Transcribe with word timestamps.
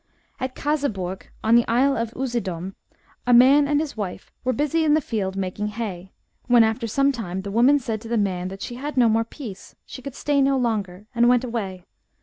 At 0.39 0.55
Caseburg, 0.55 1.27
on 1.43 1.53
the 1.55 1.67
isle 1.67 1.95
of 1.95 2.11
Usedom, 2.15 2.73
a 3.27 3.35
man 3.35 3.67
and 3.67 3.79
his 3.79 3.95
wife 3.95 4.31
were 4.43 4.51
busy 4.51 4.83
in 4.83 4.95
the 4.95 4.99
field 4.99 5.35
making 5.37 5.67
hay, 5.67 6.11
when 6.47 6.63
after 6.63 6.87
some 6.87 7.11
time 7.11 7.41
the 7.43 7.51
woman 7.51 7.77
said 7.77 8.01
to 8.01 8.07
the 8.07 8.17
man 8.17 8.47
that 8.47 8.63
she 8.63 8.73
had 8.77 8.97
no 8.97 9.07
more 9.07 9.23
peace, 9.23 9.75
she 9.85 10.01
could 10.01 10.15
stay 10.15 10.41
no 10.41 10.57
longer, 10.57 11.05
and 11.13 11.29
went 11.29 11.43
away. 11.43 11.85